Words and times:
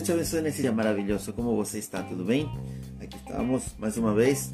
Deus 0.00 0.06
te 0.06 0.12
abençoe 0.12 0.40
nesse 0.40 0.62
dia 0.62 0.72
maravilhoso. 0.72 1.30
Como 1.34 1.54
você 1.54 1.78
está? 1.78 2.02
Tudo 2.02 2.24
bem? 2.24 2.48
Aqui 2.98 3.18
estamos 3.18 3.74
mais 3.78 3.98
uma 3.98 4.14
vez 4.14 4.50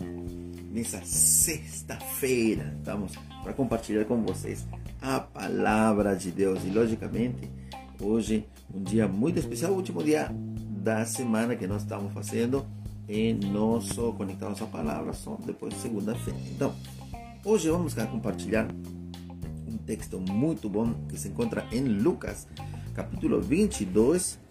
nessa 0.73 1.01
sexta-feira. 1.05 2.75
Estamos 2.79 3.13
para 3.45 3.53
compartilhar 3.53 4.05
com 4.07 4.21
vocês 4.23 4.67
a 5.01 5.21
palavra 5.21 6.17
de 6.17 6.33
Deus. 6.33 6.65
E 6.65 6.71
logicamente, 6.71 7.49
hoje 8.01 8.45
um 8.75 8.83
dia 8.83 9.07
muito 9.07 9.39
especial, 9.39 9.71
o 9.71 9.77
último 9.77 10.03
dia 10.03 10.29
da 10.83 11.05
semana 11.05 11.55
que 11.55 11.67
nós 11.69 11.83
estamos 11.83 12.13
fazendo 12.13 12.67
em 13.09 13.35
nosso 13.35 14.13
Conectados 14.15 14.61
à 14.61 14.67
Palavra, 14.67 15.13
só 15.13 15.39
depois 15.47 15.75
de 15.75 15.81
segunda-feira. 15.81 16.41
Então, 16.51 16.75
hoje 17.45 17.71
vamos 17.71 17.95
compartilhar 17.95 18.67
um 19.69 19.77
texto 19.77 20.19
muito 20.19 20.69
bom 20.69 20.93
que 21.09 21.17
se 21.17 21.29
encontra 21.29 21.65
em 21.71 21.85
Lucas, 21.85 22.49
capítulo 22.95 23.41
22 23.41 24.45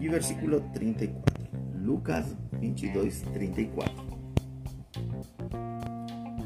e 0.00 0.08
versículo 0.08 0.60
34. 0.72 1.40
Lucas 1.84 2.36
22, 2.52 3.22
34. 3.32 4.10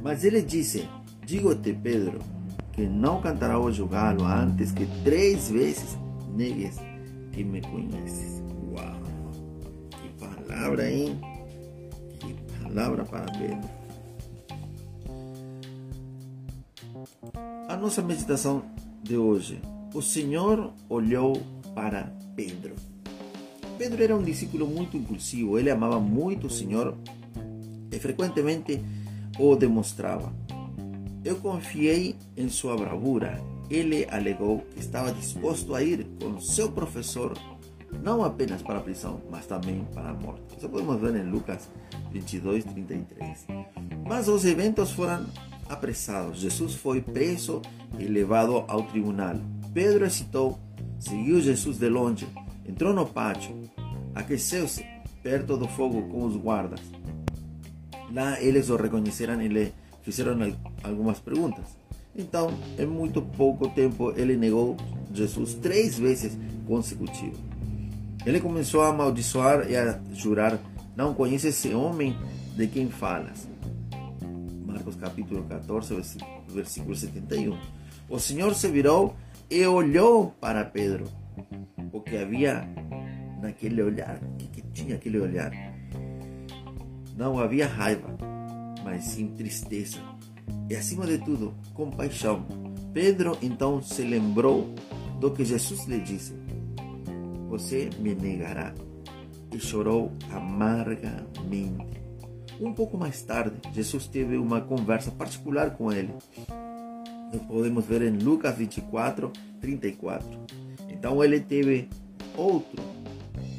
Mas 0.03 0.25
ele 0.25 0.43
disse: 0.43 0.89
Digo-te, 1.25 1.73
Pedro, 1.73 2.19
que 2.73 2.87
não 2.87 3.21
cantará 3.21 3.59
o 3.59 3.89
galo 3.89 4.25
antes 4.25 4.73
que 4.73 4.87
três 5.03 5.49
vezes 5.51 5.97
negues 6.35 6.77
que 7.33 7.43
me 7.43 7.61
conheces. 7.63 8.43
Uau! 8.73 9.01
Que 9.91 10.09
palavra, 10.19 10.91
hein? 10.91 11.21
Que 12.21 12.35
palavra 12.63 13.05
para 13.05 13.27
Pedro. 13.33 13.85
A 17.69 17.77
nossa 17.77 18.03
meditação 18.03 18.63
de 19.03 19.17
hoje. 19.17 19.61
O 19.95 20.03
Senhor 20.03 20.73
olhou 20.89 21.41
para 21.75 22.13
Pedro. 22.35 22.75
Pedro 23.77 24.03
era 24.03 24.17
um 24.17 24.23
discípulo 24.23 24.67
muito 24.67 24.97
impulsivo, 24.97 25.59
ele 25.59 25.71
amava 25.71 25.99
muito 25.99 26.47
o 26.47 26.51
Senhor 26.51 26.97
e 27.91 27.99
frequentemente 27.99 28.81
o 29.39 29.57
demonstrava. 29.57 30.33
Eu 31.25 31.37
confiei 31.37 32.17
em 32.37 32.49
sua 32.49 32.77
bravura. 32.77 33.41
Ele 33.71 34.07
alegou 34.11 34.59
que 34.59 34.79
estava 34.79 35.11
disposto 35.11 35.75
a 35.75 35.83
ir 35.83 36.07
com 36.21 36.39
seu 36.39 36.71
professor 36.71 37.35
não 38.03 38.25
apenas 38.25 38.61
para 38.63 38.79
a 38.79 38.83
prisão, 38.83 39.21
mas 39.31 39.47
também 39.47 39.87
para 39.95 40.11
a 40.11 40.15
morte. 40.15 40.43
Isso 40.59 40.69
podemos 40.69 41.01
ver 41.01 41.17
em 41.17 41.31
Lucas 41.31 41.71
22, 42.13 42.65
33. 42.65 43.47
Mas 44.07 44.29
os 44.29 44.45
eventos 44.45 44.91
foram 44.91 45.27
apressados. 45.69 46.41
Jesus 46.41 46.75
foi 46.75 47.01
preso 47.01 47.63
e 47.99 48.05
levado 48.05 48.65
ao 48.69 48.83
tribunal. 48.83 49.37
Pedro 49.73 50.05
hesitou, 50.05 50.59
seguiu 50.99 51.41
Jesus 51.41 51.79
de 51.79 51.89
longe 51.89 52.27
Entrou 52.67 52.95
no 52.95 53.07
pátio, 53.07 53.55
aqueceu-se 54.15 54.85
perto 55.23 55.57
do 55.57 55.69
fogo 55.69 56.03
com 56.09 56.25
os 56.25 56.37
guardas. 56.37 56.81
Lá 58.13 58.41
eles 58.41 58.71
o 58.71 58.77
reconheceram 58.77 59.41
e 59.43 59.49
lhe 59.49 59.73
fizeram 60.03 60.37
algumas 60.83 61.19
perguntas. 61.19 61.65
Então, 62.17 62.51
em 62.79 62.87
muito 62.87 63.21
pouco 63.21 63.69
tempo, 63.69 64.13
ele 64.17 64.37
negou 64.37 64.77
Jesus 65.13 65.55
três 65.55 65.99
vezes 65.99 66.39
consecutivas. 66.67 67.39
Ele 68.25 68.41
começou 68.41 68.83
a 68.83 68.89
amaldiçoar 68.89 69.69
e 69.69 69.77
a 69.77 70.01
jurar: 70.13 70.59
Não 70.97 71.13
conhece 71.13 71.49
esse 71.49 71.75
homem 71.75 72.17
de 72.57 72.67
quem 72.67 72.89
falas. 72.89 73.47
Marcos 74.65 74.97
capítulo 74.97 75.45
14, 75.45 75.95
versículo 76.49 76.95
71. 76.95 77.59
O 78.09 78.19
Senhor 78.19 78.55
se 78.55 78.69
virou 78.69 79.15
e 79.51 79.67
olhou 79.67 80.35
para 80.41 80.65
Pedro 80.65 81.05
o 81.95 82.01
que 82.01 82.17
havia 82.17 82.69
naquele 83.41 83.81
olhar, 83.81 84.21
o 84.21 84.37
que, 84.37 84.49
que 84.49 84.63
tinha 84.73 84.97
aquele 84.97 85.21
olhar. 85.21 85.53
Não 87.17 87.39
havia 87.39 87.69
raiva, 87.69 88.09
mas 88.83 89.05
sim 89.05 89.29
tristeza. 89.29 90.01
E 90.69 90.75
acima 90.75 91.07
de 91.07 91.19
tudo, 91.19 91.55
compaixão. 91.73 92.45
Pedro 92.93 93.39
então 93.41 93.81
se 93.81 94.03
lembrou 94.03 94.75
do 95.21 95.31
que 95.31 95.45
Jesus 95.45 95.87
lhe 95.87 96.01
disse: 96.01 96.35
Você 97.49 97.89
me 98.01 98.13
negará. 98.13 98.75
E 99.53 99.61
chorou 99.61 100.11
amargamente. 100.33 102.03
Um 102.61 102.73
pouco 102.73 102.99
mais 102.99 103.23
tarde, 103.23 103.57
Jesus 103.73 104.09
teve 104.09 104.37
uma 104.37 104.61
conversa 104.61 105.13
particular 105.13 105.77
com 105.77 105.93
ele. 105.93 106.13
Nós 107.33 107.43
podemos 107.47 107.85
ver 107.85 108.03
em 108.03 108.19
Lucas 108.19 108.57
24, 108.57 109.31
34. 109.61 110.64
Então 111.05 111.23
ele 111.23 111.39
teve 111.39 111.87
outro 112.35 112.83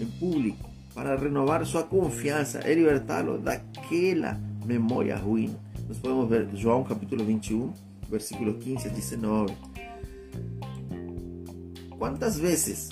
em 0.02 0.06
público 0.20 0.68
para 0.96 1.16
renovar 1.16 1.64
sua 1.64 1.84
confiança 1.84 2.68
e 2.68 2.74
libertá-lo 2.74 3.38
daquela 3.38 4.42
memória 4.66 5.16
ruim. 5.16 5.56
Nós 5.88 6.00
podemos 6.00 6.28
ver 6.28 6.50
João 6.56 6.84
capítulo 6.84 7.24
21, 7.24 7.72
versículo 8.10 8.56
15 8.56 8.88
a 8.88 8.90
19. 8.90 9.54
Quantas 12.00 12.40
vezes 12.40 12.90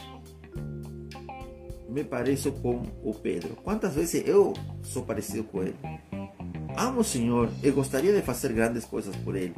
me 1.90 2.04
pareço 2.04 2.52
com 2.52 2.84
o 3.04 3.12
Pedro? 3.12 3.56
Quantas 3.64 3.96
vezes 3.96 4.22
eu 4.24 4.54
sou 4.84 5.02
parecido 5.02 5.46
com 5.46 5.64
ele? 5.64 5.76
Amo 6.78 7.00
o 7.00 7.04
Senhor 7.04 7.50
e 7.64 7.72
gostaria 7.72 8.14
de 8.14 8.22
fazer 8.22 8.54
grandes 8.54 8.86
coisas 8.86 9.16
por 9.16 9.36
ele. 9.36 9.56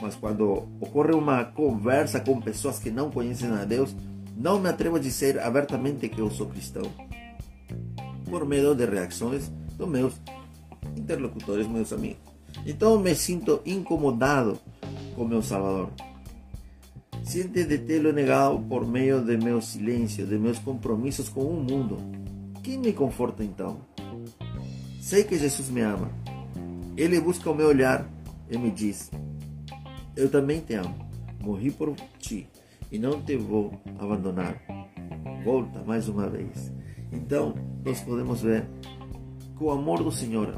Mas 0.00 0.14
quando 0.14 0.66
ocorre 0.80 1.12
uma 1.12 1.44
conversa 1.44 2.20
com 2.20 2.40
pessoas 2.40 2.78
que 2.78 2.90
não 2.90 3.10
conhecem 3.10 3.50
a 3.50 3.66
Deus, 3.66 3.94
não 4.36 4.60
me 4.60 4.68
atrevo 4.68 4.96
a 4.96 5.00
dizer 5.00 5.38
abertamente 5.38 6.08
que 6.08 6.20
eu 6.20 6.30
sou 6.30 6.48
cristão, 6.48 6.90
por 8.28 8.44
medo 8.46 8.74
de 8.74 8.84
reações 8.84 9.50
dos 9.76 9.88
meus 9.88 10.14
interlocutores, 10.96 11.66
meus 11.66 11.92
amigos. 11.92 12.18
Então 12.66 12.98
me 12.98 13.14
sinto 13.14 13.60
incomodado 13.64 14.58
com 15.14 15.24
meu 15.24 15.42
Salvador. 15.42 15.90
Siente 17.22 17.64
de 17.64 17.78
tê-lo 17.78 18.12
negado 18.12 18.58
por 18.60 18.86
meio 18.86 19.24
de 19.24 19.36
meu 19.36 19.60
silêncio, 19.60 20.26
de 20.26 20.36
meus 20.36 20.58
compromissos 20.58 21.28
com 21.28 21.42
o 21.42 21.60
mundo. 21.60 21.96
Quem 22.62 22.78
me 22.78 22.92
conforta 22.92 23.42
então? 23.42 23.78
Sei 25.00 25.24
que 25.24 25.38
Jesus 25.38 25.70
me 25.70 25.80
ama. 25.80 26.10
Ele 26.96 27.20
busca 27.20 27.50
o 27.50 27.54
meu 27.54 27.68
olhar 27.68 28.08
e 28.50 28.58
me 28.58 28.70
diz: 28.70 29.10
Eu 30.16 30.28
também 30.28 30.60
te 30.60 30.74
amo. 30.74 30.94
Morri 31.40 31.70
por 31.70 31.94
ti 32.18 32.46
e 32.94 32.98
não 32.98 33.20
te 33.20 33.36
vou 33.36 33.72
abandonar. 33.98 34.56
Volta 35.44 35.82
mais 35.82 36.08
uma 36.08 36.30
vez. 36.30 36.72
Então, 37.10 37.52
nós 37.84 38.00
podemos 38.02 38.40
ver 38.40 38.70
que 39.58 39.64
o 39.64 39.72
amor 39.72 40.04
do 40.04 40.12
Senhor, 40.12 40.54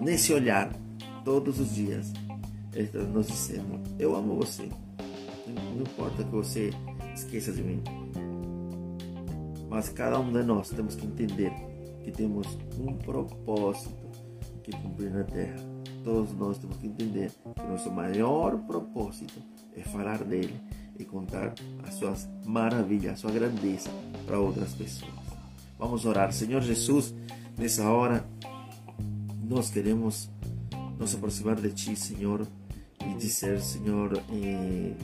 nesse 0.00 0.32
olhar, 0.32 0.72
todos 1.26 1.60
os 1.60 1.74
dias, 1.74 2.10
está 2.74 3.00
nos 3.00 3.26
dizendo: 3.26 3.82
Eu 3.98 4.16
amo 4.16 4.36
você. 4.36 4.66
Não 5.46 5.82
importa 5.82 6.24
que 6.24 6.30
você 6.30 6.70
esqueça 7.14 7.52
de 7.52 7.62
mim. 7.62 7.82
Mas 9.68 9.90
cada 9.90 10.18
um 10.18 10.32
de 10.32 10.42
nós 10.42 10.70
temos 10.70 10.94
que 10.94 11.04
entender 11.04 11.52
que 12.02 12.10
temos 12.10 12.46
um 12.80 12.94
propósito 12.94 14.08
que 14.62 14.72
cumprir 14.72 15.10
na 15.10 15.24
terra. 15.24 15.56
Todos 16.02 16.32
nós 16.32 16.56
temos 16.56 16.78
que 16.78 16.86
entender 16.86 17.30
que 17.54 17.62
nosso 17.66 17.90
maior 17.90 18.56
propósito 18.60 19.42
é 19.76 19.82
falar 19.82 20.24
dele 20.24 20.58
e 20.98 21.04
contar 21.04 21.54
as 21.86 21.94
suas 21.94 22.28
maravilhas, 22.44 23.14
a 23.14 23.16
sua 23.16 23.30
grandeza 23.30 23.90
para 24.26 24.38
outras 24.38 24.74
pessoas. 24.74 25.12
Vamos 25.78 26.04
orar. 26.04 26.32
Senhor 26.32 26.60
Jesus, 26.60 27.14
nessa 27.56 27.88
hora, 27.88 28.28
nós 29.48 29.70
queremos 29.70 30.28
nos 30.98 31.14
aproximar 31.14 31.56
de 31.56 31.70
Ti, 31.70 31.94
Senhor, 31.94 32.46
e 33.06 33.14
dizer, 33.14 33.60
Senhor, 33.60 34.20
eh, 34.32 34.94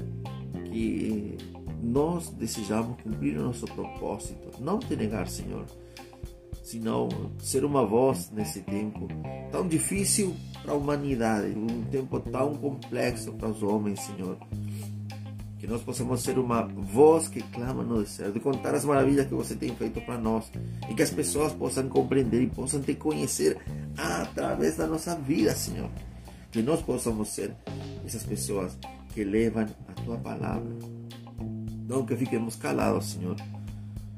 que 0.65 1.39
nós 1.81 2.31
desejamos 2.31 3.01
cumprir 3.01 3.39
o 3.39 3.45
nosso 3.45 3.67
propósito, 3.67 4.51
não 4.61 4.81
te 4.81 4.97
negar, 4.97 5.29
Senhor, 5.29 5.65
senão 6.63 7.09
ser 7.39 7.65
uma 7.65 7.87
voz 7.87 8.31
nesse 8.33 8.61
tempo 8.63 9.07
tão 9.53 9.69
difícil 9.69 10.35
para 10.63 10.73
a 10.73 10.77
humanidade, 10.77 11.57
um 11.57 11.85
tempo 11.85 12.19
tão 12.19 12.57
complexo 12.57 13.33
para 13.35 13.49
os 13.49 13.63
homens, 13.63 14.01
Senhor 14.01 14.37
que 15.65 15.71
nós 15.71 15.83
possamos 15.83 16.21
ser 16.21 16.39
uma 16.39 16.61
voz 16.63 17.27
que 17.27 17.41
clama 17.41 17.83
no 17.83 18.03
deserto, 18.03 18.35
de 18.35 18.41
contar 18.41 18.75
as 18.75 18.85
maravilhas 18.85 19.27
que 19.27 19.33
você 19.33 19.55
tem 19.55 19.75
feito 19.75 19.99
para 20.03 20.19
nós 20.19 20.53
e 20.91 20.95
que 20.95 21.03
as 21.03 21.09
pessoas 21.09 21.55
possam 21.55 21.89
compreender 21.89 22.43
e 22.43 22.47
possam 22.49 22.83
te 22.83 22.95
conhecer 22.95 23.57
através 23.97 24.77
da 24.77 24.87
nossa 24.87 25.17
vida, 25.17 25.55
Senhor. 25.55 25.89
Que 26.53 26.61
nós 26.61 26.83
possamos 26.83 27.31
ser 27.31 27.57
essas 28.05 28.23
pessoas 28.25 28.77
que 29.15 29.25
levam 29.25 29.67
a 29.89 29.93
tua 30.03 30.19
palavra. 30.19 30.69
Não 31.89 32.05
que 32.05 32.15
fiquemos 32.15 32.57
calados, 32.57 33.13
Senhor, 33.13 33.37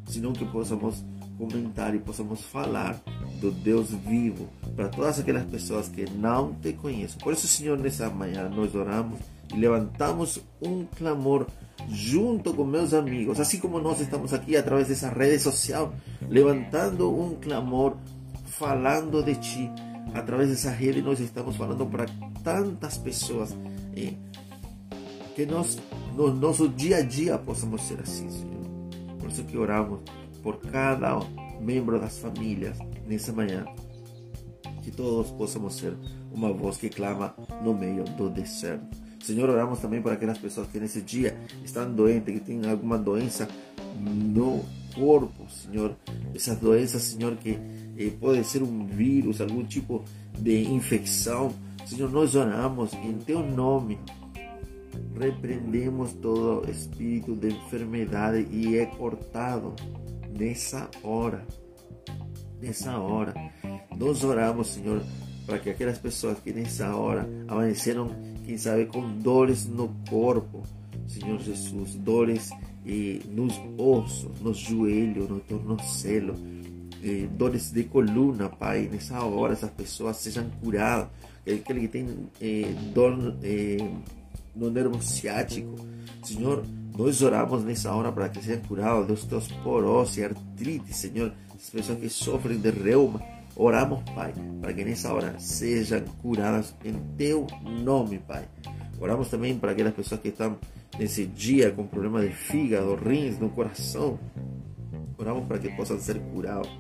senão 0.09 0.33
que 0.33 0.45
possamos 0.47 1.05
comentar 1.39 1.95
e 1.95 2.01
possamos 2.01 2.41
falar 2.41 3.01
do 3.41 3.53
Deus 3.53 3.91
vivo 3.91 4.49
para 4.75 4.89
todas 4.89 5.21
aquelas 5.21 5.45
pessoas 5.45 5.89
que 5.89 6.11
não 6.11 6.55
te 6.55 6.73
conhecem. 6.73 7.21
Por 7.21 7.35
isso, 7.35 7.47
Senhor, 7.47 7.79
nessa 7.79 8.11
manhã 8.11 8.49
nós 8.49 8.75
oramos 8.75 9.21
e 9.57 9.59
levantamos 9.59 10.41
um 10.61 10.85
clamor 10.85 11.47
junto 11.89 12.53
com 12.53 12.65
meus 12.65 12.93
amigos, 12.93 13.41
assim 13.41 13.59
como 13.59 13.81
nós 13.81 14.01
estamos 14.01 14.35
aqui 14.35 14.57
através 14.57 14.89
dessa 14.89 15.09
rede 15.09 15.39
social, 15.39 15.95
levantando 16.29 17.11
um 17.11 17.35
clamor, 17.37 17.97
falando 18.45 19.23
de 19.23 19.35
Ti. 19.37 19.71
Através 20.15 20.51
dessa 20.51 20.71
rede 20.71 21.01
nós 21.01 21.21
estamos 21.21 21.57
falando 21.57 21.87
para 21.87 22.07
tantas 22.45 22.99
pessoas 22.99 23.57
eh, 23.97 24.15
que 25.35 25.47
nós 25.47 25.79
no 26.15 26.33
nosso 26.33 26.69
dia 26.69 26.99
a 26.99 27.03
dia 27.03 27.39
possamos 27.39 27.83
ser 27.83 28.01
assim, 28.01 28.31
Senhor. 28.31 28.65
Por 29.19 29.31
isso 29.31 29.45
que 29.45 29.57
oramos 29.57 30.01
por 30.43 30.59
cada 30.59 31.19
membro 31.61 31.99
das 31.99 32.19
famílias 32.19 32.79
nessa 33.07 33.33
manhã. 33.33 33.65
Que 34.83 34.91
todos 34.91 35.31
possamos 35.33 35.75
ser 35.75 35.97
uma 36.31 36.53
voz 36.53 36.77
que 36.77 36.89
clama 36.89 37.35
no 37.63 37.75
meio 37.75 38.05
do 38.05 38.31
deserto. 38.31 39.06
Senhor, 39.27 39.51
oramos 39.51 39.81
também 39.81 40.01
por 40.01 40.13
aquelas 40.13 40.39
pessoas 40.39 40.69
que 40.69 40.79
nesse 40.79 41.03
dia 41.03 41.37
estão 41.65 41.93
doentes, 41.93 42.33
que 42.33 42.39
têm 42.39 42.65
alguma 42.71 42.97
doença 42.97 43.49
no 44.01 44.65
corpo, 44.95 45.51
Senhor. 45.51 45.97
Essas 46.33 46.57
doenças, 46.59 47.03
Senhor, 47.03 47.35
que 47.35 47.59
eh, 47.99 48.13
pode 48.21 48.45
ser 48.45 48.63
um 48.63 48.87
vírus, 48.87 49.41
algum 49.41 49.65
tipo 49.65 50.05
de 50.39 50.69
infecção. 50.71 51.53
Senhor, 51.85 52.09
nós 52.09 52.37
oramos 52.37 52.93
em 52.95 53.15
Teu 53.15 53.43
nome. 53.43 53.99
Repreendemos 55.19 56.13
todo 56.13 56.71
espírito 56.71 57.35
de 57.35 57.49
enfermidade 57.49 58.47
e 58.53 58.77
é 58.77 58.87
cortado 58.87 59.75
nessa 60.39 60.89
hora. 61.03 61.45
Nessa 62.63 62.97
hora. 62.97 63.35
Nós 63.99 64.23
oramos, 64.23 64.69
Senhor, 64.69 65.03
para 65.47 65.59
que 65.59 65.71
aquelas 65.71 65.99
pessoas 65.99 66.39
que 66.41 66.53
nessa 66.53 66.95
hora 66.95 67.29
amanheceram, 67.47 68.11
quem 68.45 68.59
sabe, 68.59 68.87
com 68.87 69.19
dores 69.19 69.67
no 69.67 69.95
corpo, 70.11 70.63
Senhor 71.07 71.39
Jesus, 71.39 71.95
dores 71.95 72.51
eh, 72.85 73.21
nos 73.31 73.55
ossos, 73.79 74.41
nos 74.41 74.59
joelhos, 74.59 75.29
no 75.29 75.39
tornozelo, 75.41 76.35
eh, 77.03 77.29
dores 77.31 77.71
de 77.71 77.85
coluna, 77.85 78.49
Pai, 78.49 78.89
nessa 78.91 79.23
hora 79.23 79.53
essas 79.53 79.71
pessoas 79.71 80.17
sejam 80.17 80.51
curadas, 80.61 81.09
aquele 81.43 81.81
que 81.83 81.89
tem 81.89 82.09
eh, 82.41 82.75
dor 82.93 83.37
eh, 83.43 83.79
no 84.55 84.69
nervo 84.71 85.01
ciático, 85.01 85.77
Senhor, 86.25 86.65
nós 86.99 87.23
oramos 87.23 87.63
nessa 87.63 87.95
hora 87.95 88.11
para 88.11 88.29
que 88.29 88.43
sejam 88.43 88.63
curados 88.65 89.07
dos 89.07 89.33
osteoporose, 89.33 90.25
artrite, 90.25 90.93
Senhor, 90.93 91.33
as 91.55 91.71
pessoas 91.71 91.99
que 91.99 92.09
sofrem 92.09 92.59
de 92.59 92.71
reuma, 92.71 93.21
Oramos, 93.59 94.03
Pai, 94.15 94.35
para 94.61 94.75
que 94.75 94.85
nessa 94.85 95.15
hora 95.15 95.39
sejam 95.39 96.03
curadas 96.21 96.75
em 96.85 96.93
Teu 97.17 97.47
nome, 97.83 98.19
Pai. 98.19 98.45
Oramos 99.01 99.31
também 99.31 99.59
para 99.59 99.73
aquelas 99.73 99.95
pessoas 99.95 100.21
que 100.21 100.29
estão 100.29 100.59
nesse 100.99 101.25
dia 101.25 101.71
com 101.71 101.87
problema 101.87 102.21
de 102.21 102.35
fígado, 102.35 102.95
rins, 102.97 103.39
no 103.39 103.49
coração. 103.49 104.19
Oramos 105.17 105.47
para 105.47 105.59
que 105.59 105.71
possam 105.71 105.99
ser 105.99 106.21
curados. 106.35 106.71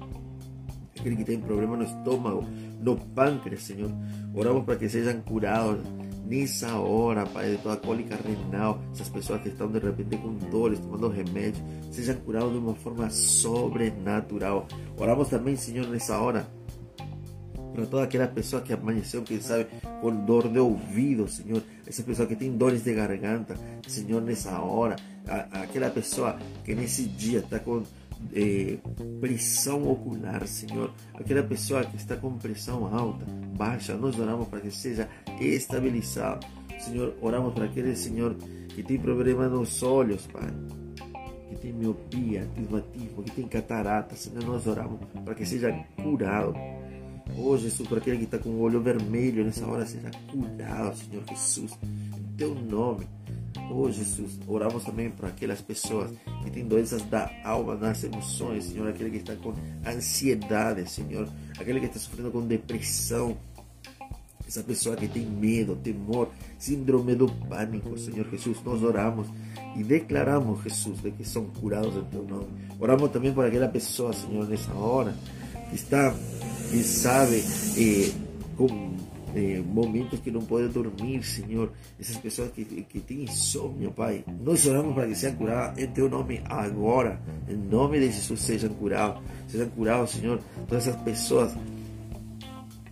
Aquele 0.99 1.17
que 1.17 1.25
tem 1.25 1.41
problema 1.41 1.79
no 1.79 1.85
estômago, 1.85 2.45
no 2.81 2.97
pâncreas, 2.97 3.63
Senhor. 3.63 3.91
Oramos 4.35 4.65
para 4.65 4.77
que 4.77 4.87
sejam 4.87 5.19
curados 5.23 5.81
nessa 6.27 6.79
hora, 6.79 7.25
Pai, 7.25 7.53
de 7.53 7.59
toda 7.59 7.77
cólica 7.79 8.17
renal, 8.17 8.83
essas 8.93 9.09
pessoas 9.09 9.41
que 9.41 9.49
estão 9.49 9.71
de 9.71 9.79
repente 9.79 10.19
com 10.19 10.35
dores, 10.51 10.79
tomando 10.79 11.09
remédios, 11.09 11.63
sejam 11.91 12.17
curados 12.17 12.53
de 12.53 12.59
uma 12.59 12.75
forma 12.75 13.09
sobrenatural. 13.09 14.67
Oramos 14.99 15.29
também, 15.29 15.57
Senhor, 15.57 15.87
nessa 15.89 16.19
hora 16.19 16.47
para 17.77 17.87
toda 17.87 18.05
aquela 18.05 18.27
pessoa 18.27 18.63
que 18.63 18.73
amanheceu, 18.73 19.23
quem 19.23 19.39
sabe, 19.39 19.67
com 20.01 20.25
dor 20.25 20.49
de 20.49 20.59
ouvido, 20.59 21.29
Senhor, 21.29 21.63
essa 21.87 22.03
pessoa 22.03 22.27
que 22.27 22.35
tem 22.35 22.57
dores 22.57 22.83
de 22.83 22.95
garganta, 22.95 23.55
Senhor, 23.87 24.23
nessa 24.23 24.59
hora, 24.61 24.97
aquela 25.53 25.91
pessoa 25.91 26.39
que 26.65 26.75
nesse 26.75 27.05
dia 27.05 27.41
está 27.41 27.59
com 27.59 27.83
eh, 28.33 28.79
pressão 29.21 29.87
ocular, 29.87 30.47
Senhor, 30.47 30.91
aquela 31.15 31.43
pessoa 31.43 31.85
que 31.85 31.97
está 31.97 32.17
com 32.17 32.39
pressão 32.39 32.87
alta, 32.87 33.27
baixa, 33.55 33.95
nós 33.95 34.19
oramos 34.19 34.49
para 34.49 34.61
que 34.61 34.71
seja 34.71 35.07
estabilizado, 35.39 36.47
Senhor, 36.79 37.15
oramos 37.21 37.53
para 37.53 37.67
aquele 37.67 37.95
Senhor 37.95 38.35
que 38.69 38.83
tem 38.83 38.99
problema 38.99 39.49
nos 39.49 39.83
olhos, 39.83 40.27
Pai, 40.29 40.49
que 41.51 41.57
tem 41.57 41.75
miopia, 41.75 42.49
que 43.23 43.31
tem 43.33 43.47
catarata, 43.47 44.17
Senhor, 44.17 44.43
nós 44.45 44.67
oramos 44.67 44.99
para 45.23 45.35
que 45.35 45.45
seja 45.45 45.71
curado 46.03 46.55
Oh 47.39 47.57
Jesus, 47.57 47.87
por 47.87 47.99
aquele 47.99 48.19
que 48.19 48.25
está 48.25 48.39
com 48.39 48.49
o 48.49 48.61
olho 48.61 48.81
vermelho 48.81 49.45
nessa 49.45 49.67
hora, 49.67 49.85
seja 49.85 50.11
curado, 50.31 50.97
Senhor 50.97 51.23
Jesus, 51.29 51.73
em 51.83 52.37
teu 52.37 52.55
nome. 52.55 53.07
Oh 53.71 53.91
Jesus, 53.91 54.39
oramos 54.47 54.85
também 54.85 55.11
para 55.11 55.29
aquelas 55.29 55.61
pessoas 55.61 56.11
que 56.43 56.51
têm 56.51 56.67
doenças 56.67 57.03
da 57.03 57.31
alma, 57.45 57.77
das 57.77 58.05
emoções, 58.05 58.65
Senhor, 58.65 58.89
aquele 58.89 59.11
que 59.11 59.17
está 59.19 59.35
com 59.37 59.55
ansiedade, 59.87 60.89
Senhor, 60.89 61.29
aquele 61.59 61.81
que 61.81 61.87
está 61.87 61.99
sofrendo 61.99 62.31
com 62.31 62.47
depressão, 62.47 63.37
essa 64.47 64.63
pessoa 64.63 64.97
que 64.97 65.09
tem 65.09 65.27
medo, 65.27 65.77
temor, 65.77 66.31
síndrome 66.59 67.15
do 67.15 67.29
pânico, 67.29 67.99
Senhor 67.99 68.27
Jesus, 68.31 68.63
nós 68.65 68.83
oramos 68.83 69.27
e 69.77 69.83
declaramos, 69.83 70.63
Jesus, 70.63 71.03
de 71.03 71.11
que 71.11 71.25
são 71.25 71.45
curados 71.47 71.97
em 71.97 72.05
teu 72.05 72.23
nome. 72.23 72.47
Oramos 72.79 73.11
também 73.11 73.33
por 73.33 73.45
aquela 73.45 73.69
pessoa, 73.69 74.13
Senhor, 74.13 74.47
nessa 74.47 74.73
hora, 74.73 75.15
que 75.69 75.75
está 75.75 76.15
quem 76.71 76.83
sabe, 76.83 77.43
eh, 77.77 78.13
com 78.57 78.97
eh, 79.35 79.63
momentos 79.67 80.19
que 80.21 80.31
não 80.31 80.41
podem 80.41 80.69
dormir, 80.69 81.23
Senhor. 81.23 81.71
Essas 82.01 82.17
pessoas 82.17 82.51
que, 82.53 82.65
que 82.65 83.01
têm 83.01 83.25
insônia, 83.25 83.91
Pai. 83.91 84.25
Nós 84.43 84.67
oramos 84.67 84.95
para 84.95 85.07
que 85.07 85.15
sejam 85.15 85.37
curadas 85.37 85.79
em 85.79 85.87
Teu 85.89 86.09
nome 86.09 86.41
agora. 86.47 87.21
Em 87.49 87.57
nome 87.57 88.01
de 88.01 88.13
Jesus, 88.13 88.41
sejam 88.41 88.71
curados. 88.71 89.23
Sejam 89.49 89.69
curados, 89.71 90.11
Senhor. 90.11 90.41
Todas 90.67 90.87
essas 90.87 91.01
pessoas 91.03 91.53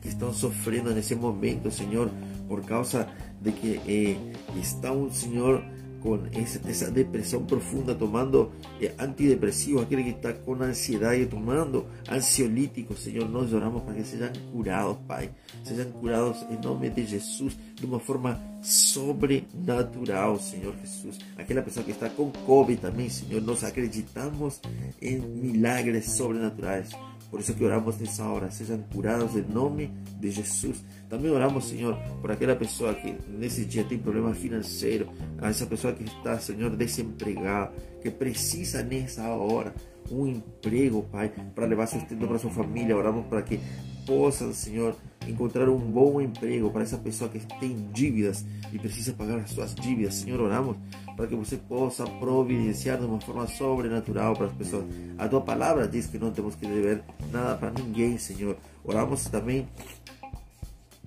que 0.03 0.09
estão 0.09 0.33
sofrendo 0.33 0.95
nesse 0.95 1.15
momento, 1.15 1.71
Senhor, 1.71 2.11
por 2.47 2.63
causa 2.63 3.09
de 3.41 3.53
que 3.53 3.81
eh, 3.87 4.17
estão, 4.61 5.11
Senhor, 5.11 5.65
com 6.05 6.21
essa 6.69 6.91
depressão 6.91 7.47
profunda, 7.47 7.95
tomando 7.95 8.53
eh, 8.79 8.93
antidepressivos, 8.99 9.83
aquele 9.83 10.05
que 10.05 10.11
está 10.11 10.35
com 10.35 10.53
ansiedade, 10.63 11.25
tomando 11.25 11.87
ansiolíticos, 12.07 13.03
Senhor, 13.03 13.27
nós 13.27 13.55
oramos 13.55 13.83
para 13.83 13.95
que 13.95 14.05
sejam 14.05 14.31
curados, 14.53 14.99
Pai. 15.09 15.31
Sejam 15.65 15.91
curados 15.93 16.45
em 16.51 16.63
nome 16.63 16.91
de 16.91 17.07
Jesus, 17.07 17.57
de 17.75 17.87
uma 17.87 17.99
forma 17.99 18.39
sobrenatural, 18.61 20.39
Senhor 20.39 20.75
Jesus. 20.77 21.19
Aquela 21.39 21.63
pessoa 21.63 21.83
que 21.83 21.93
está 21.93 22.11
com 22.11 22.31
Covid 22.31 22.83
também, 22.83 23.09
Senhor, 23.09 23.41
nós 23.41 23.65
acreditamos 23.65 24.61
em 25.01 25.19
milagres 25.19 26.11
sobrenaturais. 26.11 26.91
Por 27.35 27.41
isso 27.41 27.53
que 27.53 27.65
oramos 27.65 27.99
nessa 27.99 28.23
hora, 28.27 28.49
sejam 28.49 28.79
curados 28.93 29.35
em 29.35 29.43
nome 29.43 29.91
de 30.21 30.31
Jesus. 30.31 30.85
Também 31.09 31.33
oramos, 31.33 31.69
Senhor, 31.69 31.99
por 32.21 32.31
aquela 32.31 32.55
pessoa 32.55 32.95
que 32.95 33.13
nesse 33.29 33.65
dia 33.65 33.83
tem 33.83 33.99
problema 33.99 34.33
financeiro, 34.33 35.09
essa 35.43 35.67
pessoa 35.67 35.93
que 35.93 36.05
está, 36.05 36.39
Senhor, 36.39 36.71
desempregada, 36.71 37.73
que 38.01 38.09
precisa 38.09 38.85
nessa 38.85 39.27
hora 39.31 39.75
um 40.13 40.29
emprego, 40.29 41.03
Pai, 41.11 41.33
para 41.57 41.67
levar 41.67 41.89
sustento 41.89 42.25
para 42.25 42.39
sua 42.39 42.53
família. 42.53 42.97
Oramos 42.97 43.27
para 43.27 43.43
que 43.43 43.59
possa, 44.07 44.53
Senhor, 44.53 44.95
encontrar 45.27 45.69
um 45.69 45.79
bom 45.79 46.21
emprego 46.21 46.71
para 46.71 46.83
essa 46.83 46.99
pessoa 46.99 47.29
que 47.29 47.41
tem 47.59 47.89
dívidas 47.93 48.47
e 48.73 48.79
precisa 48.79 49.13
pagar 49.13 49.39
as 49.39 49.51
suas 49.51 49.75
dívidas. 49.75 50.15
Senhor, 50.15 50.41
oramos 50.41 50.77
para 51.17 51.27
que 51.27 51.35
você 51.35 51.57
possa 51.57 52.05
providenciar 52.05 52.99
de 52.99 53.05
uma 53.05 53.21
forma 53.21 53.47
sobrenatural 53.47 54.35
para 54.35 54.47
as 54.47 54.53
pessoas. 54.53 54.85
A 55.19 55.29
tua 55.29 55.41
palavra 55.41 55.87
diz 55.87 56.07
que 56.07 56.19
não 56.19 56.31
temos 56.31 56.55
que 56.55 56.67
dever 56.67 57.03
nada 57.31 57.57
para 57.57 57.71
ninguém, 57.71 58.19
Senhor. 58.19 58.57
Oramos 58.85 59.25
também 59.25 59.69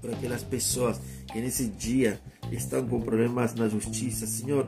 para 0.02 0.14
aquelas 0.14 0.44
pessoas 0.44 1.00
que 1.32 1.42
nesse 1.42 1.66
dia 1.68 2.20
estão 2.52 2.86
com 2.88 3.02
problemas 3.02 3.54
na 3.56 3.68
justiça, 3.68 4.26
Senhor. 4.26 4.68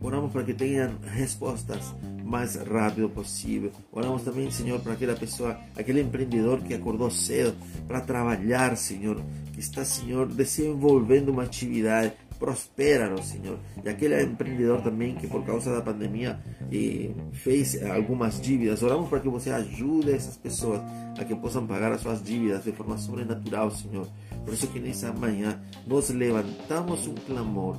Oramos 0.00 0.32
para 0.32 0.42
que 0.42 0.52
tenham 0.52 0.98
respostas 1.14 1.94
mais 2.24 2.56
rápido 2.56 3.08
possível. 3.08 3.70
Oramos 3.92 4.22
também, 4.22 4.50
Senhor, 4.50 4.80
para 4.80 4.94
aquela 4.94 5.14
pessoa, 5.14 5.56
aquele 5.76 6.00
empreendedor 6.00 6.60
que 6.60 6.74
acordou 6.74 7.08
cedo 7.10 7.54
para 7.86 8.00
trabalhar, 8.00 8.76
Senhor, 8.76 9.22
que 9.52 9.60
está, 9.60 9.84
Senhor, 9.84 10.26
desenvolvendo 10.26 11.28
uma 11.28 11.44
atividade. 11.44 12.12
Prospera-nos, 12.42 13.26
Senhor. 13.26 13.56
E 13.84 13.88
aquele 13.88 14.20
empreendedor 14.20 14.82
também 14.82 15.14
que, 15.14 15.28
por 15.28 15.44
causa 15.44 15.72
da 15.72 15.80
pandemia, 15.80 16.40
eh, 16.72 17.12
fez 17.34 17.80
algumas 17.84 18.40
dívidas. 18.40 18.82
Oramos 18.82 19.08
para 19.08 19.20
que 19.20 19.28
você 19.28 19.48
ajude 19.50 20.10
essas 20.10 20.36
pessoas 20.36 20.80
a 21.16 21.24
que 21.24 21.36
possam 21.36 21.64
pagar 21.68 21.92
as 21.92 22.00
suas 22.00 22.20
dívidas 22.20 22.64
de 22.64 22.72
forma 22.72 22.98
sobrenatural, 22.98 23.70
Senhor. 23.70 24.08
Por 24.44 24.54
isso 24.54 24.66
que 24.66 24.80
nessa 24.80 25.12
manhã 25.12 25.62
nós 25.86 26.10
levantamos 26.10 27.06
um 27.06 27.14
clamor 27.14 27.76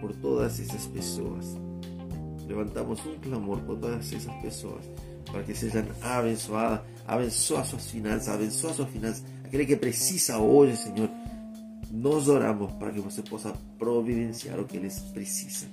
por 0.00 0.12
todas 0.16 0.58
essas 0.58 0.86
pessoas. 0.86 1.56
Levantamos 2.48 2.98
um 3.06 3.16
clamor 3.20 3.60
por 3.60 3.78
todas 3.78 4.12
essas 4.12 4.34
pessoas 4.42 4.84
para 5.30 5.44
que 5.44 5.54
sejam 5.54 5.84
abençoadas 6.02 6.80
abençoa 7.06 7.64
suas 7.64 7.90
finanças, 7.90 8.28
abençoa 8.28 8.74
suas 8.74 8.88
finanças, 8.88 9.24
aquele 9.44 9.66
que 9.66 9.76
precisa 9.76 10.38
hoje, 10.38 10.76
Senhor. 10.76 11.08
Nós 11.94 12.26
oramos 12.26 12.72
para 12.72 12.90
que 12.90 12.98
você 12.98 13.22
possa 13.22 13.54
providenciar 13.78 14.58
o 14.58 14.64
que 14.64 14.76
eles 14.76 14.98
precisam. 15.12 15.68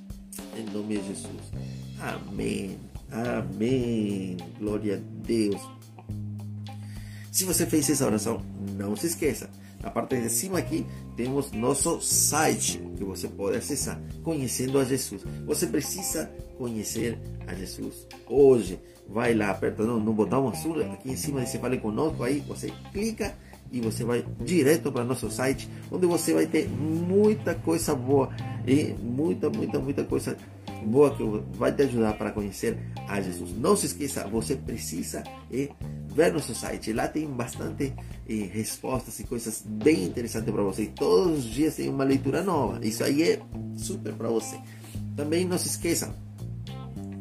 Em 0.55 0.63
nome 0.71 0.97
de 0.97 1.07
Jesus. 1.07 1.51
Amém. 1.99 2.77
Amém. 3.11 4.37
Glória 4.59 4.97
a 4.97 5.25
Deus. 5.25 5.59
Se 7.31 7.43
você 7.43 7.65
fez 7.65 7.89
essa 7.89 8.05
oração, 8.05 8.39
não 8.77 8.95
se 8.95 9.07
esqueça. 9.07 9.49
Na 9.81 9.89
parte 9.89 10.15
de 10.21 10.29
cima 10.29 10.59
aqui 10.59 10.85
temos 11.17 11.51
nosso 11.53 11.99
site 11.99 12.77
que 12.95 13.03
você 13.03 13.27
pode 13.27 13.57
acessar, 13.57 13.99
conhecendo 14.23 14.77
a 14.77 14.83
Jesus. 14.83 15.23
Você 15.47 15.65
precisa 15.65 16.31
conhecer 16.55 17.17
a 17.47 17.55
Jesus 17.55 18.07
hoje. 18.27 18.79
Vai 19.09 19.33
lá, 19.33 19.49
aperta 19.49 19.83
no, 19.83 20.13
botão 20.13 20.47
azul 20.49 20.79
aqui 20.81 21.11
em 21.11 21.17
cima 21.17 21.41
diz 21.41 21.55
Fale 21.55 21.79
Conosco. 21.79 22.23
Aí 22.23 22.41
você 22.41 22.71
clica 22.93 23.35
e 23.71 23.79
você 23.79 24.03
vai 24.03 24.25
direto 24.43 24.91
para 24.91 25.03
nosso 25.03 25.29
site, 25.31 25.69
onde 25.89 26.05
você 26.05 26.33
vai 26.33 26.45
ter 26.45 26.67
muita 26.67 27.55
coisa 27.55 27.95
boa 27.95 28.29
e 28.67 28.93
muita, 29.01 29.49
muita, 29.49 29.79
muita 29.79 30.03
coisa 30.03 30.37
boa 30.85 31.15
que 31.15 31.23
vai 31.57 31.71
te 31.71 31.83
ajudar 31.83 32.13
para 32.13 32.31
conhecer 32.31 32.77
a 33.07 33.21
Jesus. 33.21 33.55
Não 33.57 33.75
se 33.75 33.85
esqueça, 33.87 34.27
você 34.27 34.55
precisa 34.55 35.23
ver 36.13 36.33
nosso 36.33 36.53
site. 36.53 36.91
Lá 36.91 37.07
tem 37.07 37.27
bastante 37.27 37.93
eh, 38.27 38.49
respostas 38.51 39.19
e 39.19 39.23
coisas 39.23 39.63
bem 39.65 40.05
interessantes 40.05 40.51
para 40.51 40.63
você. 40.63 40.87
todos 40.87 41.39
os 41.39 41.43
dias 41.45 41.75
tem 41.75 41.89
uma 41.89 42.03
leitura 42.03 42.43
nova. 42.43 42.85
Isso 42.85 43.03
aí 43.03 43.23
é 43.23 43.41
super 43.77 44.13
para 44.13 44.29
você. 44.29 44.59
Também 45.15 45.45
não 45.45 45.57
se 45.57 45.67
esqueça 45.67 46.13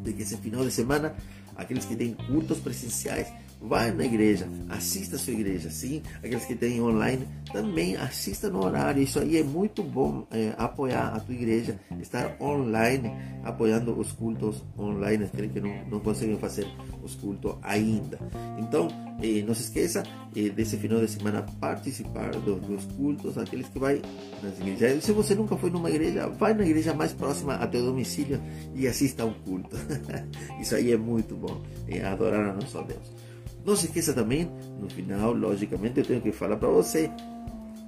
de 0.03 0.13
que 0.13 0.23
esse 0.23 0.37
final 0.37 0.63
de 0.65 0.71
semana, 0.71 1.15
aqueles 1.55 1.85
que 1.85 1.95
têm 1.95 2.13
cultos 2.13 2.59
presenciais, 2.59 3.27
Vai 3.61 3.91
na 3.91 4.03
igreja, 4.03 4.47
assista 4.69 5.17
a 5.17 5.19
sua 5.19 5.33
igreja, 5.33 5.69
sim. 5.69 6.01
Aqueles 6.17 6.45
que 6.45 6.55
têm 6.55 6.81
online, 6.81 7.27
também 7.53 7.95
assista 7.95 8.49
no 8.49 8.65
horário. 8.65 9.03
Isso 9.03 9.19
aí 9.19 9.37
é 9.37 9.43
muito 9.43 9.83
bom 9.83 10.25
é, 10.31 10.53
apoiar 10.57 11.15
a 11.15 11.19
tua 11.19 11.35
igreja, 11.35 11.79
estar 12.01 12.35
online, 12.41 13.11
apoiando 13.43 13.97
os 13.97 14.11
cultos 14.11 14.63
online, 14.77 15.25
aqueles 15.25 15.51
que 15.51 15.59
não, 15.59 15.85
não 15.89 15.99
conseguem 15.99 16.37
fazer 16.39 16.65
os 17.03 17.13
cultos 17.15 17.55
ainda. 17.61 18.17
Então, 18.57 18.87
eh, 19.21 19.43
não 19.45 19.53
se 19.53 19.63
esqueça 19.63 20.03
eh, 20.35 20.49
desse 20.49 20.77
final 20.77 20.99
de 20.99 21.07
semana 21.07 21.45
participar 21.59 22.31
do, 22.31 22.55
dos 22.55 22.85
cultos, 22.97 23.37
aqueles 23.37 23.67
que 23.67 23.77
vai 23.77 24.01
nas 24.41 24.59
igrejas. 24.59 25.03
Se 25.03 25.11
você 25.11 25.35
nunca 25.35 25.55
foi 25.55 25.69
numa 25.69 25.89
igreja, 25.89 26.27
vai 26.27 26.53
na 26.53 26.65
igreja 26.65 26.93
mais 26.93 27.13
próxima 27.13 27.55
a 27.55 27.67
teu 27.67 27.85
domicílio 27.85 28.41
e 28.75 28.87
assista 28.87 29.21
a 29.23 29.27
um 29.27 29.33
culto. 29.33 29.75
Isso 30.59 30.75
aí 30.75 30.91
é 30.91 30.97
muito 30.97 31.35
bom, 31.35 31.61
é 31.87 32.03
adorar 32.03 32.49
a 32.49 32.53
nosso 32.53 32.81
Deus. 32.83 33.30
Não 33.65 33.75
se 33.75 33.85
esqueça 33.85 34.13
também, 34.13 34.49
no 34.79 34.89
final, 34.89 35.33
logicamente, 35.33 35.99
eu 35.99 36.05
tenho 36.05 36.21
que 36.21 36.31
falar 36.31 36.57
para 36.57 36.69
você. 36.69 37.09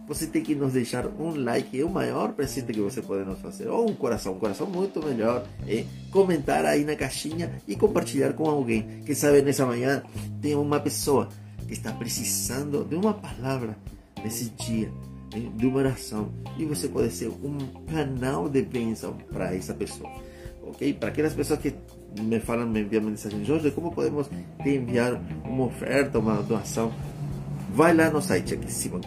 Você 0.08 0.28
tem 0.28 0.44
que 0.44 0.54
nos 0.54 0.74
deixar 0.74 1.08
um 1.08 1.34
like, 1.34 1.80
é 1.80 1.84
o 1.84 1.90
maior 1.90 2.34
presente 2.34 2.74
que 2.74 2.82
você 2.82 3.02
pode 3.02 3.24
nos 3.24 3.40
fazer. 3.40 3.70
Ou 3.70 3.90
um 3.90 3.96
coração, 3.96 4.34
um 4.34 4.40
coração 4.40 4.68
muito 4.68 5.04
melhor. 5.04 5.48
É 5.66 5.86
comentar 6.12 6.66
aí 6.66 6.84
na 6.84 6.96
caixinha 6.96 7.52
e 7.68 7.76
compartilhar 7.76 8.34
com 8.34 8.50
alguém. 8.50 9.02
Quem 9.06 9.16
sabe 9.16 9.42
nessa 9.42 9.66
manhã 9.66 10.04
tem 10.42 10.56
uma 10.56 10.80
pessoa 10.80 11.30
que 11.66 11.74
está 11.74 11.92
precisando 11.94 12.84
de 12.84 12.96
uma 12.96 13.14
palavra 13.14 13.78
nesse 14.22 14.50
dia, 14.50 14.92
de 15.56 15.66
uma 15.66 15.78
oração. 15.78 16.34
E 16.60 16.66
você 16.66 16.90
pode 16.90 17.10
ser 17.12 17.30
um 17.30 17.58
canal 17.90 18.50
de 18.50 18.62
bênção 18.62 19.16
para 19.32 19.56
essa 19.56 19.74
pessoa. 19.74 20.12
Ok? 20.64 20.94
Para 20.94 21.10
aquelas 21.10 21.34
pessoas 21.34 21.60
que 21.60 21.74
me 22.22 22.40
falam, 22.40 22.68
me 22.68 22.82
enviam 22.82 23.04
mensagem, 23.04 23.44
Jorge, 23.44 23.72
como 23.72 23.92
podemos 23.92 24.30
te 24.62 24.70
enviar 24.70 25.20
uma 25.44 25.66
oferta, 25.66 26.20
uma 26.20 26.42
doação? 26.42 26.92
Vai 27.74 27.94
lá 27.94 28.10
no 28.10 28.22
site 28.22 28.54
aqui 28.54 28.66
em 28.66 28.70
cima, 28.70 29.02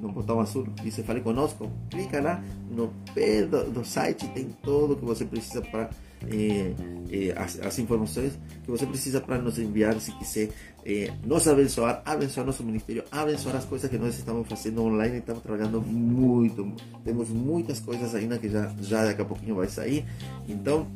no 0.00 0.10
botão 0.10 0.40
azul, 0.40 0.66
você 0.82 1.02
fale 1.02 1.20
conosco, 1.20 1.70
clica 1.90 2.20
lá 2.20 2.42
no 2.70 2.90
pé 3.14 3.42
do, 3.42 3.70
do 3.70 3.84
site, 3.84 4.26
tem 4.28 4.48
tudo 4.62 4.96
que 4.96 5.04
você 5.04 5.24
precisa 5.24 5.60
para 5.60 5.90
eh, 6.28 6.74
eh, 7.10 7.34
as, 7.36 7.78
informações 7.78 8.38
que 8.62 8.70
você 8.70 8.86
precisa 8.86 9.20
para 9.20 9.38
nos 9.38 9.58
enviar 9.58 9.98
se 10.00 10.12
quiser 10.12 10.50
eh, 10.84 11.10
nos 11.24 11.48
abençoar, 11.48 12.02
abençoar 12.04 12.46
nosso 12.46 12.62
ministério, 12.62 13.04
abençoar 13.10 13.56
as 13.56 13.64
coisas 13.64 13.90
que 13.90 13.96
nós 13.96 14.16
estamos 14.16 14.46
fazendo 14.46 14.82
online, 14.82 15.18
estamos 15.18 15.42
trabalhando 15.42 15.80
muito, 15.80 16.72
temos 17.04 17.30
muitas 17.30 17.80
coisas 17.80 18.14
ainda 18.14 18.38
que 18.38 18.48
já, 18.48 18.70
já 18.80 19.04
daqui 19.04 19.22
a 19.22 19.24
pouquinho 19.24 19.54
vai 19.54 19.68
sair, 19.68 20.04
então 20.48 20.86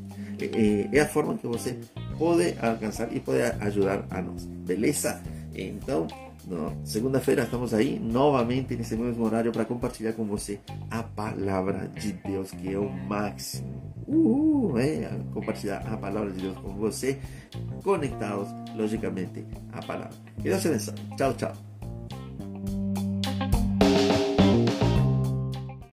é, 0.92 1.00
a 1.00 1.06
forma 1.06 1.38
que 1.38 1.46
você 1.46 1.78
pode 2.18 2.54
alcançar 2.60 3.14
e 3.14 3.20
pode 3.20 3.40
ajudar 3.42 4.06
a 4.10 4.20
nós, 4.20 4.44
beleza? 4.44 5.22
Então, 5.54 6.06
segunda-feira 6.84 7.44
estamos 7.44 7.72
aí 7.72 7.98
novamente 7.98 8.76
nesse 8.76 8.96
mesmo 8.96 9.24
horário 9.24 9.52
para 9.52 9.64
compartilhar 9.64 10.12
com 10.12 10.24
você 10.24 10.60
a 10.90 11.02
palavra 11.02 11.88
de 11.88 12.12
Deus, 12.12 12.50
que 12.50 12.72
é 12.72 12.78
o 12.78 12.90
máximo. 12.90 13.93
Uhul, 14.06 14.78
é, 14.78 15.10
compartilhar 15.32 15.78
a 15.86 15.96
palavra 15.96 16.30
de 16.30 16.42
Deus 16.42 16.56
com 16.58 16.74
você, 16.74 17.18
conectados, 17.82 18.48
logicamente, 18.76 19.44
à 19.72 19.80
palavra. 19.82 20.16
Que 20.36 20.48
Deus 20.48 20.62
te 20.62 20.68
abençoe. 20.68 20.94
Tchau, 21.16 21.34
tchau. 21.34 21.73